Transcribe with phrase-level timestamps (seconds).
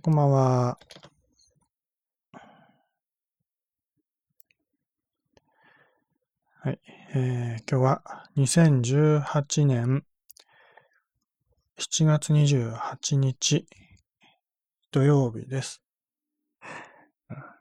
[0.00, 0.78] こんばんは。
[6.60, 6.78] はい。
[7.14, 10.04] えー、今日は2018年
[11.78, 13.66] 7月28日
[14.92, 15.82] 土曜日です。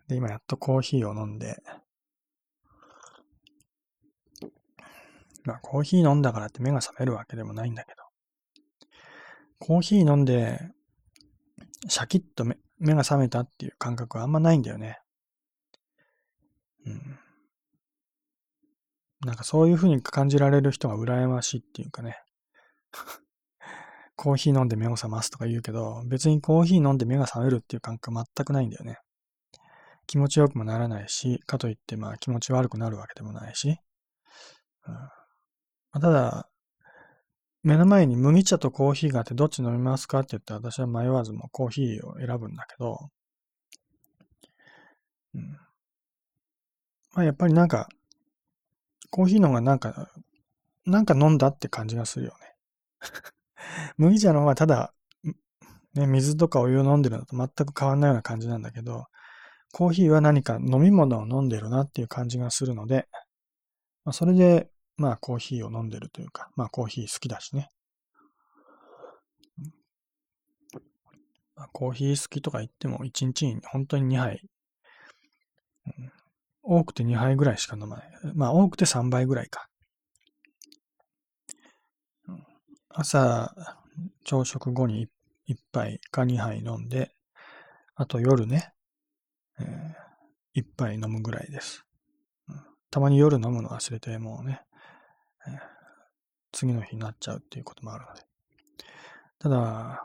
[0.08, 1.64] で、今やっとコーヒーを飲んで、
[5.44, 8.04] まあコーヒー飲んだからって目が覚めるわけでもないんだけど、
[9.58, 10.77] コーヒー飲んで
[11.88, 15.00] シャキッと目目が覚めたっていう感覚はあんまないんだよね。
[16.86, 17.20] うん。
[19.26, 22.18] なんかそういう風に感じられる人が羨ましいっていうかね。
[24.16, 29.00] コーヒー飲んで目を覚ますとか言うけど、別にコーヒー飲んで目が覚めるっていう感覚全くないんだよね。
[30.08, 33.78] 気持ちよくもならないし、かといってまあ気持ち悪くなるわけでもないし。
[34.88, 36.50] うん、ただ、
[37.68, 43.10] 目の前に麦茶とコーヒーがあってどっち飲みますかって言って私は迷わずもコーヒーを選ぶんだけど、
[45.36, 45.52] うん。
[47.14, 47.90] まあやっぱりなんか、
[49.10, 50.10] コーヒーの方がなんか、
[50.86, 52.56] なんか飲んだって感じがするよね。
[53.98, 54.94] 麦茶の方はただ、
[55.94, 59.08] ね、水とかお湯を飲んでるのと全く変わんないような感じなんだけど、
[59.74, 63.10] コーヒーは何か飲み物を飲んでるなっていう感じがするので、
[64.06, 67.72] まあ、それでまあコーヒーを飲んでるというか、まあコーヒー好きだしね。
[71.56, 74.48] まあ、コーヒー好きとか言っても1日に本当に2杯、
[75.88, 76.12] うん、
[76.62, 78.12] 多くて2杯ぐらいしか飲まない。
[78.36, 79.68] まあ多くて3杯ぐらいか。
[82.90, 83.56] 朝、
[84.24, 85.08] 朝食後に
[85.48, 87.12] 1杯か2杯飲んで、
[87.96, 88.74] あと夜ね、
[89.60, 91.86] えー、1杯飲むぐらいです。
[92.90, 94.62] たまに夜飲むの忘れて、もうね、
[96.52, 98.22] 次の日になっちゃうっていうこともあるので。
[99.40, 100.04] ただ、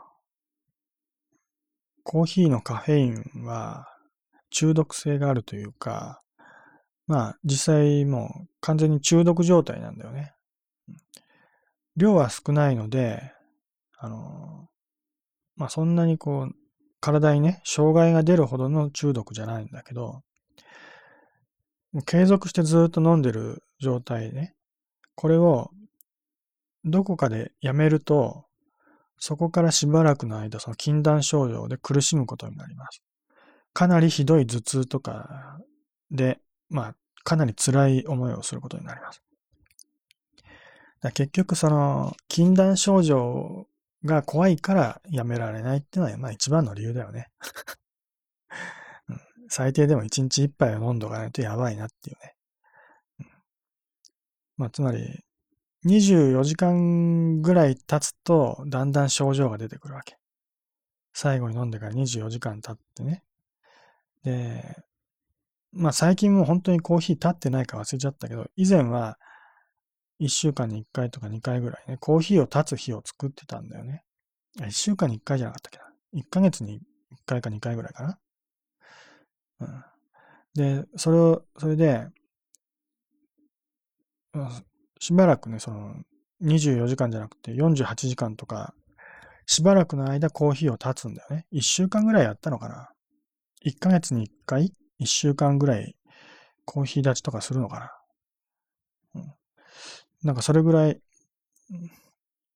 [2.05, 3.87] コーヒーのカフェインは
[4.51, 6.23] 中毒性があるというか、
[7.07, 10.35] まあ実際もう完全に中毒状態なんだよね。
[11.97, 13.33] 量は少ないので、
[13.99, 14.69] あの、
[15.57, 16.55] まあそんなにこう、
[17.01, 20.23] 体にね、障害が出るほどの中毒じゃないんだけど、
[22.07, 24.55] 継続してずっと飲んでる状態ね、
[25.15, 25.71] これを
[26.85, 28.45] どこかでやめると、
[29.19, 33.03] そこからしばらくの間、その禁断症状で苦しむことになります。
[33.73, 35.61] かなりひどい頭痛とか
[36.11, 39.23] で、まあ、かなり辛い思いをすることになります。
[41.15, 43.67] 結局、その、禁断症状
[44.05, 47.31] が怖いからやめられないっていうのは、まあ一番の理由だよね。
[49.49, 52.37] 最低でも1日1杯を飲んどかないとやばいなっていうね。
[54.57, 55.25] まあ、つまり、
[55.85, 60.17] 24時間ぐらい経つと、だんだん症状が出てくるわけ。
[61.13, 63.23] 最後に飲んでから24時間経ってね。
[64.25, 64.77] で、
[65.73, 69.19] まあ最近も本当にコーヒー立ってないか忘れちゃったけど、以前は
[70.21, 74.05] 1週間に1回とか2回ぐらいね、コーヒーを立つ日を作ってたんだよね。
[74.59, 76.23] 1週間に1回じゃなかったっけな。
[76.23, 76.81] 1ヶ月に1
[77.27, 78.19] 回か2回ぐらいかな。
[79.61, 79.85] うん。
[80.55, 82.07] で、それを、それで、
[85.03, 85.97] しばらくね、その、
[86.45, 88.73] 24時間じゃなくて48時間とか、
[89.47, 91.47] しばらくの間コーヒーを断つんだよね。
[91.53, 92.93] 1週間ぐらいやったのかな。
[93.67, 95.97] 1ヶ月に1回 ?1 週間ぐらい
[96.65, 97.81] コーヒー立ちとかするのか
[99.15, 99.21] な。
[99.23, 99.35] うん、
[100.23, 101.01] なんかそれぐらい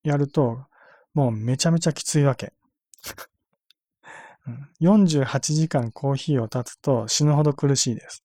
[0.05, 0.67] やると、
[1.13, 2.53] もうめちゃめちゃきついわけ。
[4.79, 8.23] 48時間コーヒーを立つと死ぬほど苦しいです。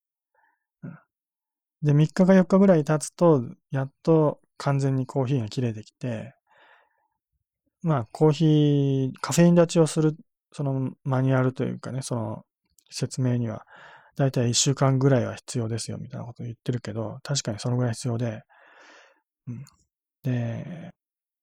[1.83, 6.35] で、3日か4日ぐらい経つと、やっと完全にコーヒーが切れてきて、
[7.83, 10.17] まあ、コーヒー、カフェイン立ちをする、
[10.53, 12.45] そのマニュアルというかね、その
[12.91, 13.65] 説明には、
[14.17, 18.43] だいたい1週間ぐらいは必要ですよ、みたいなことを言ってるけど、確かにそのぐらい必要で、
[19.49, 19.65] うん。
[20.23, 20.93] で、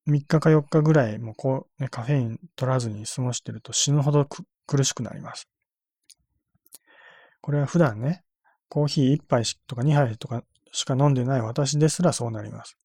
[0.07, 4.25] 3日か4日ぐらいもうこう、ね、カフェイン取らずに過ごしてると死ぬほど
[4.67, 5.47] 苦しくなります。
[7.41, 8.23] これは普段ね、
[8.69, 12.77] コーヒー1杯とか2杯とかしか飲んでない私ですらそうなります。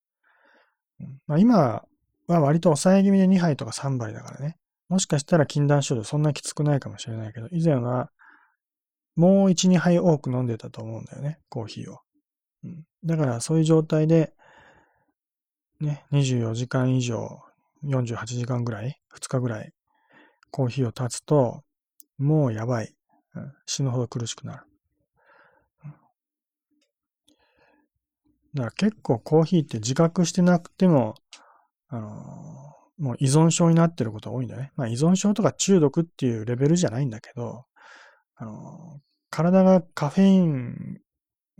[1.27, 1.85] まあ、今
[2.27, 4.57] は割と抑え気味で2杯とか3杯だからね。
[4.89, 8.11] もしかしたら禁断症状そんなきつくないかもしれないけど、以前は
[9.17, 12.01] もう1、2杯多く飲んでたと思うんだよね、コーヒーを。
[12.65, 14.33] うん、だからそういう状態で、
[15.81, 17.41] ね、24時間以上、
[17.85, 19.73] 48時間ぐらい、2日ぐらい、
[20.51, 21.63] コーヒーを経つと、
[22.19, 22.95] もうやばい。
[23.35, 24.65] うん、死ぬほど苦しくなる。
[28.55, 31.15] だから結構コーヒーって自覚してなくても、
[31.89, 32.11] あの
[32.99, 34.73] もう依存症になってることが多いんだよね。
[34.77, 37.65] まあ依存症とか中毒っていうレベルじゃないんだけど、
[38.37, 41.01] あの、体がカフェイン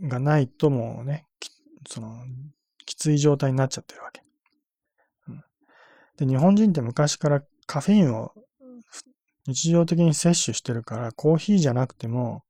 [0.01, 1.25] がないともうね、
[1.87, 2.23] その、
[2.85, 4.23] きつい状態になっちゃってるわけ。
[5.27, 5.43] うん、
[6.17, 8.31] で、日本人って昔からカフェインを
[9.47, 12.43] 日常的に摂取してるから、コーヒーじゃなくても、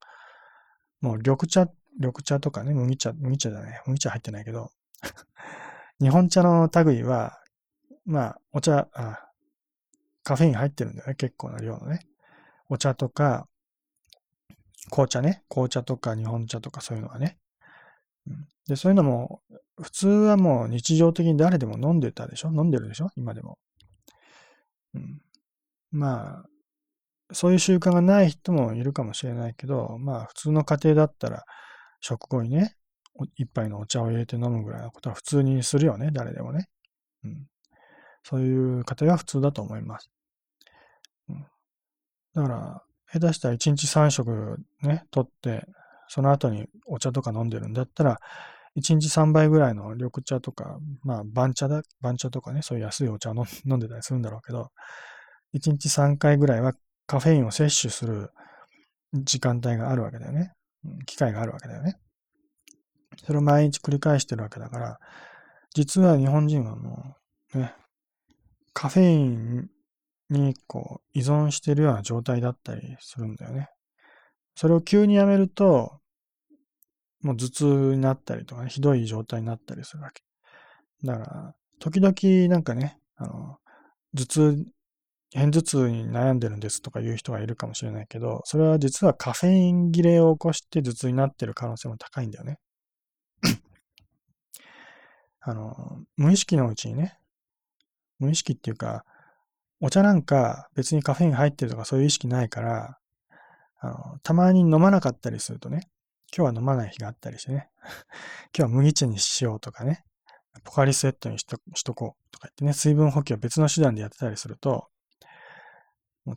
[1.01, 1.67] もう緑茶、
[1.99, 3.81] 緑茶とかね、麦茶、麦茶だね。
[3.85, 4.71] 麦茶入ってないけど、
[6.01, 7.39] 日本茶の類は、
[8.05, 9.29] まあ、お茶あ、
[10.23, 11.15] カフェイン入ってるんだよね。
[11.15, 12.07] 結構な量のね。
[12.69, 13.47] お茶とか、
[14.89, 15.43] 紅茶ね。
[15.49, 17.39] 紅茶とか日本茶とかそういうのはね。
[18.67, 19.41] で、そういうのも、
[19.81, 22.49] 普通はもう日常的に誰でも飲んでたでしょ？
[22.49, 23.09] 飲んでるでしょ？
[23.15, 23.59] 今でも。
[24.93, 25.21] うん、
[25.91, 26.45] まあ、
[27.33, 31.43] そういう習慣がない人もいるかもしれないけど、まあ普通の家庭だったら
[32.07, 32.75] 食後にね、
[33.35, 36.69] 一杯のお茶を入れて飲むぐらいのことは普通にするよね、誰でもね。
[37.23, 37.47] うん、
[38.23, 40.11] そういう家庭は普通だと思います。
[41.29, 41.45] うん、
[42.35, 45.65] だから、下手したら1日3食ね、取って、
[46.07, 48.19] その後にお茶とか飲んでるんだったら、
[48.77, 54.69] 1日3杯ぐらいの緑茶とか、まあ、番茶だ、番茶とかね、そういう安いお茶を飲ん でたりするんだろうけど、
[55.55, 56.73] 1日3回ぐらいは
[57.07, 58.29] カフェインを摂取する
[59.13, 60.53] 時間帯があるわけだよね。
[61.05, 61.97] 機会があるわけだよね。
[63.25, 64.99] それを毎日繰り返してるわけだから、
[65.73, 67.15] 実は日本人はも
[67.53, 67.73] う、ね、
[68.73, 69.69] カフェイン
[70.29, 73.69] にこう依存してるような状態だったりするんだよね。
[74.55, 75.99] それを急にやめると、
[77.21, 77.65] もう頭痛
[77.95, 80.23] になったりとか、ね、ひどい状態になったりするわけ。
[81.03, 83.57] だから、時々なんかね、あの、
[84.15, 84.65] 頭痛、
[85.35, 92.57] 片頭痛に悩んでるんですとかいう人がいるかもしれないけど、それは実はカフェイン切れを起こして頭痛になってる可能性も高いんだよね。
[95.41, 97.19] あの、無意識のうちにね、
[98.17, 99.03] 無意識っていうか、
[99.81, 102.97] お茶なんか別にカフェイン入ってるとかそういう意識ないから、
[103.81, 105.89] あの、たまに飲まなかったりするとね、
[106.35, 107.69] 今日は飲まない日があったりしてね、
[108.57, 110.05] 今日は麦茶にしようとかね、
[110.63, 111.57] ポカリスエットにしと
[111.93, 114.87] こうとか言ってね、水分補給を別の手段でやってたりすると、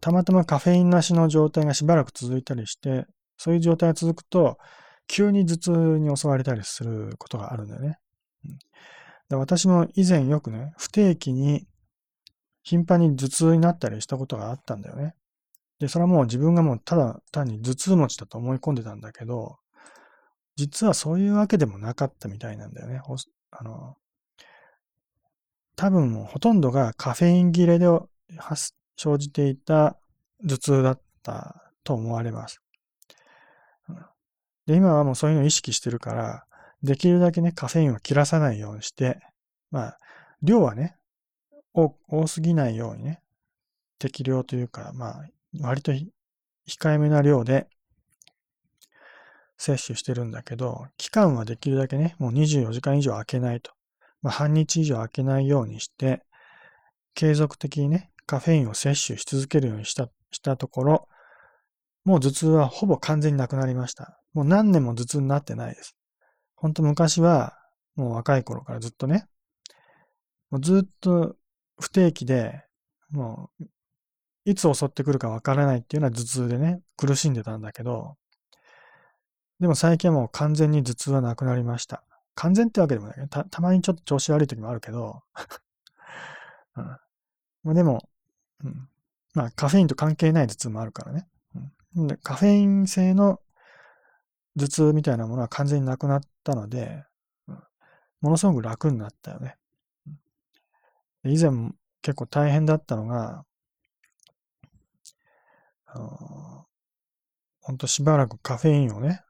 [0.00, 3.06] たまたまカフェインなしの状態がしばらく続いたりして、
[3.38, 4.58] そういう状態が続くと、
[5.06, 7.98] 急に頭痛に襲われたりすることがあるんだよね。
[9.30, 11.66] うん、私も以前よくね、不定期に
[12.62, 15.14] 頻繁に頭痛になったりしたことがあったんだよね。
[15.78, 19.56] で、それはもう自分がもうただ単に頭痛持ちだと思い込んでたんだけど、
[20.56, 23.00] 実はそういうわけでもなかったみたいなんだよね。
[23.52, 23.96] あの、
[25.76, 27.86] 多分もうほとんどがカフェイン切れで
[28.36, 29.96] 発生じていた
[30.46, 32.60] 頭痛だったと思われます。
[34.66, 36.44] で、今はもうそういうのを意識してるから、
[36.82, 39.20] できるだけね、カフェインを切らさないようにして、
[39.70, 39.98] まあ、
[40.42, 40.96] 量はね、
[41.72, 43.22] 多すぎないようにね、
[43.98, 45.28] 適量というか、まあ、
[45.60, 45.92] 割と
[46.66, 47.68] 控えめな量で
[49.56, 53.72] 摂取してるんだけど、期間はできるだけね、もう24時間以上空けないと。
[54.22, 56.24] まあ、半日以上空けないようにして、
[57.14, 61.08] 継続的にね、カフェインを摂取し続けるようにしたしたところ、
[62.04, 64.20] もう頭痛はほぼ完全になくなりました。
[64.34, 65.96] もう何年も頭痛になってないです。
[66.54, 67.56] ほんと昔は、
[67.96, 69.26] もう若い頃からずっとね、
[70.50, 71.36] もうずっと
[71.80, 72.62] 不定期で、
[73.10, 73.64] もう、
[74.44, 78.16] いつ襲ってくるかわからないっていうのは頭痛でね、苦しんでたんだけど、
[79.60, 82.04] でも最近はもう完全に頭痛はなくなりました。
[82.34, 85.22] 完全ってわけでもないけど、たたまにちょっと調子悪い時もあるけど、
[87.64, 88.08] うん、でも、
[88.64, 88.88] うん、
[89.34, 91.26] まあカフェインと関係ない頭痛もあるからね。
[91.96, 93.40] うん、でカフェイン性の
[94.58, 97.04] 頭痛みたいなものは完全になくなったので、
[97.46, 97.62] うん、
[98.20, 99.56] ものすごく楽になったよね。
[100.06, 100.18] うん
[101.24, 101.50] 以前
[102.02, 103.44] 結構大変だったのが、
[105.86, 106.66] あの、
[107.60, 109.22] ほんとしばらくカフェインをね、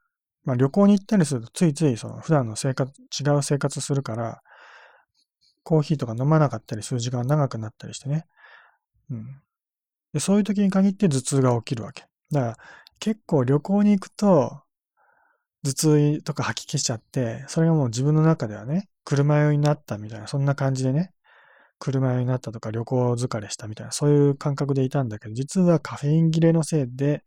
[0.43, 4.41] まあ旅行に行ったりするとついついその普段の生活、違う生活するから、
[5.63, 8.25] コーヒーとか飲まなかったりする時間が長くなったりしてね。
[9.11, 9.41] うん。
[10.13, 12.05] でそういう時に限って頭痛が起きるわけ。
[12.31, 12.57] だから
[12.99, 14.61] 結構旅行に行くと
[15.63, 21.11] 頭痛とか吐き気しちゃって、それがもう自分の中ではね、車酔いになったみたいな、そんな感じでね、
[21.79, 27.23] 車酔いになったとか旅行疲れしたみたいな、そういう感覚でいたんだけど、実はカフェイン切れのせいで、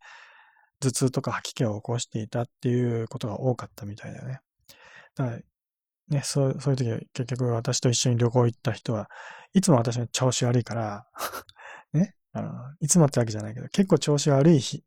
[0.81, 4.41] 頭痛とか吐き気を起こしていたっていうことが多かったみたいだよね。
[5.15, 5.39] だから
[6.09, 9.09] ね、そう、そういう時は結局私と一緒に旅行行った人は、
[9.53, 11.07] いつも私の調子悪いから、
[12.33, 14.83] あの、いつもってわけじゃないけど、結構調子悪い日、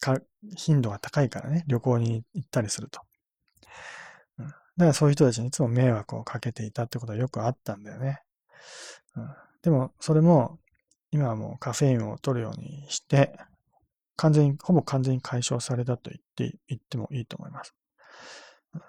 [0.00, 0.18] か
[0.56, 3.00] 頻度が高いからね、旅行に行ったりすると。
[4.38, 4.46] うん。
[4.46, 8.20] だからそういう人たちにいつも迷惑をかけていたってことはよくあったんだよね。
[9.16, 9.28] うん
[9.62, 10.60] でも、それも、
[11.10, 13.36] 今はもうカフェインを取るようにして、
[14.14, 17.74] 完全に、ほぼ完全に解消されたと言って、言ってもいいと思います。
[18.74, 18.80] うん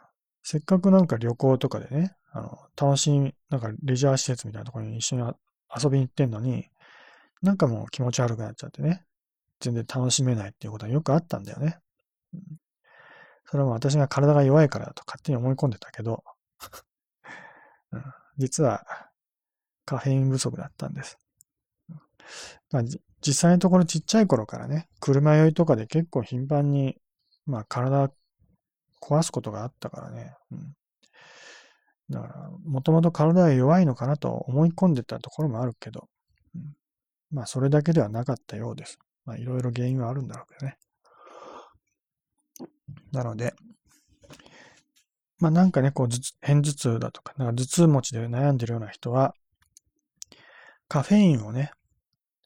[0.44, 5.24] せっかくなんか旅行とかでね、あの、楽しみ、なんかレジャー施設みたいなところに一緒に
[5.84, 6.70] 遊びに行ってんのに、
[7.42, 9.04] なんかもう気持ち悪くなっちゃってね、
[9.60, 11.80] 全然楽しめないっていうことはよくあったんだよね。
[12.34, 12.42] うん、
[13.46, 16.24] それはもう私が体が弱いからだと勝手に思い込んでたけど、
[17.92, 18.04] うん、
[18.38, 18.86] 実は
[19.86, 21.18] カフェイン不足だったんです。
[22.72, 26.98] まあ、実際のところちっちゃい頃からね、車酔いとかで結構頻繁に、
[27.46, 28.12] まあ体
[29.02, 30.36] 壊すことがあったからね。
[30.52, 30.76] うん、
[32.10, 36.10] だから、もともと体が弱いのかなと思い込んでたところもあるけど、
[36.56, 36.76] うん、
[37.32, 39.00] まあそれだけではなかったようです。
[39.26, 40.78] まあいろいろ原因はあるんだろうけどね。
[43.12, 43.54] なので、
[45.40, 46.08] まあなんかね、こう、
[46.42, 49.34] 偏頭痛だとか、なんか頭痛持ちで悩んでるような人は、
[50.88, 51.72] カフェインをね、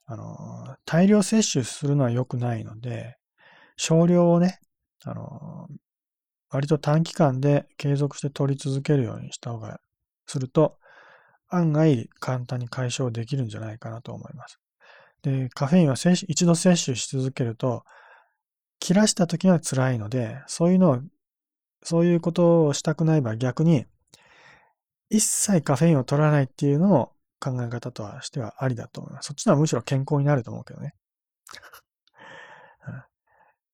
[0.04, 3.16] あの、大量摂取するのは良くないので、
[3.76, 4.58] 少量をね、
[5.04, 5.68] あの、
[6.50, 9.80] 割と短期間で継続して取り続けるようにした方が、
[10.26, 10.76] すると、
[11.48, 14.61] 案外簡単に解消できるんじゃないかなと思います。
[15.22, 17.84] で、カフェインは一度摂取し続けると、
[18.80, 21.00] 切らした時は辛いので、そういうのを、
[21.84, 23.86] そういうことをしたくない場合、逆に、
[25.10, 29.26] 一切カフェインを取らないっていうのを考え方としてはありだと思います。
[29.26, 30.94] そっちのはむしろ健康になると思うけどね。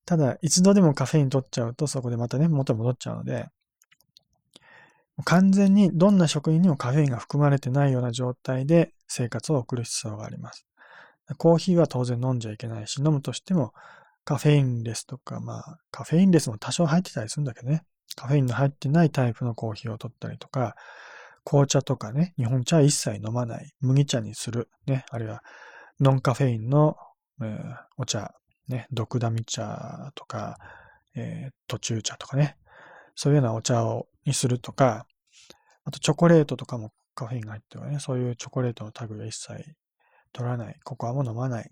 [0.04, 3.46] ただ、一度でもカフェイン取っちゃうと、そこでまたね、元に戻っちゃうので、
[5.24, 10.67] 完全にどんな食品にもカフェインが含まれてないような状態で生活を送る必要があります。
[11.36, 13.72] コーヒーは当然飲んじゃいけないし、飲むとしても
[14.24, 17.82] カフェインレスとか、まあ、カフェインレスも多少入ってたりするんだけどね。
[18.16, 20.74] カフェインの入ってないタイプのコーヒーを取ったりとか、
[21.44, 23.72] 紅茶とかね、日本茶は一切飲まない。
[23.80, 24.68] 麦茶にする。
[24.86, 25.42] ね、あるいは
[26.00, 26.96] ノンカフェインの、
[27.40, 28.34] えー、お茶
[28.68, 30.58] ね、毒ダミ茶とか、
[31.16, 32.56] えー、途中茶とかね、
[33.14, 35.06] そういうようなお茶をにするとか、
[35.84, 39.74] あとチョコレートとかもカフェインが入ってるね、そういうチョコレートの類は一切
[40.32, 40.78] 取らない。
[40.84, 41.70] ココアも飲まない。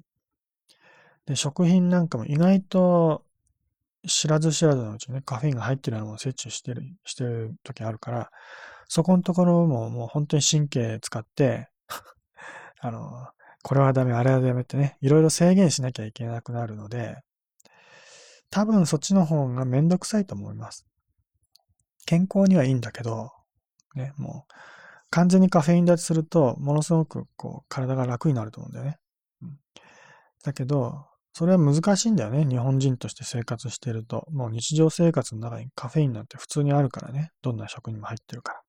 [1.26, 3.24] で、食品なんかも意外と
[4.06, 8.30] 知らず知らずのうちにね、カフェインが入ってるようなものを摂取してる、してる時あるから、
[8.88, 11.68] そこのところももう本当に神経使って
[12.80, 13.28] あの、
[13.62, 17.18] これはダメ、あれはダメってね、いろいろ制限しなきゃいけなくなるので、
[18.50, 20.86] 多分そっちの方がめんどくさいと思います。
[22.06, 23.32] 健康にはいいんだけど、
[23.96, 24.52] ね、もう、
[25.16, 28.98] 完全にカフェイン立ちすると、ものすごくこう、体が楽になると思うんだよね。
[29.40, 29.58] うん、
[30.44, 32.44] だけど、それは難しいんだよね。
[32.44, 34.26] 日本人として生活してると。
[34.30, 37.30] もう日常生活の中にカフェインなんて普通にあるからね。
[37.40, 38.60] どんな食にも入ってるから。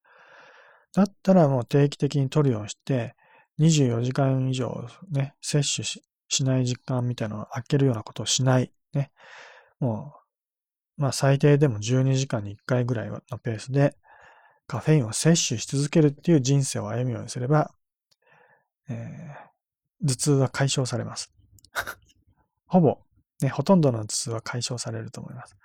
[0.93, 3.17] だったらもう定期的に取るようにして、
[3.59, 8.71] 24時間以上ね、摂取ししない時間みたいなのを空けるようなことをしない。
[8.93, 9.11] ね。
[9.81, 10.13] も
[10.97, 13.97] う、まあ最低でも12時間に1回ぐらいのペースで
[14.67, 17.71] カフェインを摂取し続けるっていう人生を歩むようにすれば、
[18.89, 21.31] えー、頭痛は解消されます。
[22.67, 22.99] ほぼ、
[23.41, 25.55] ね、ほとんどの頭痛は解消されると思います。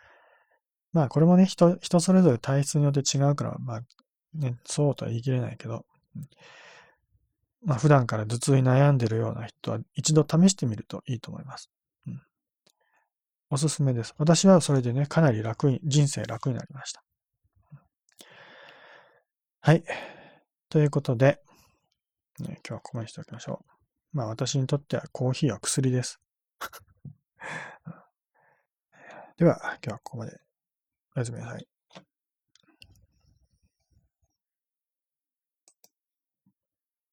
[0.92, 3.82] まあこれもね、人、人それぞれ体質によって違うから、まあ
[4.35, 5.85] ね、そうとは言い切れないけど、
[7.64, 11.71] まあ、普段から頭痛に悩んでるような人は一度試してみるといいと思います。
[12.06, 12.23] うん、
[13.50, 14.14] おすすめです。
[14.18, 17.02] 私はそれでね、かなり楽に、人生楽になりました。
[19.64, 19.85] はい。
[20.71, 21.40] ということで、
[22.40, 23.64] ね、今日はここまでしておきましょ
[24.12, 24.16] う。
[24.16, 26.21] まあ私にとってはコーヒーは薬です。
[29.38, 30.40] では、今日はここまで。
[31.14, 31.72] おやすみなさい。